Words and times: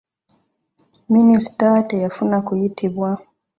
Minisita 1.11 1.69
teyafuna 1.89 2.37
kuyitibwa. 2.47 3.09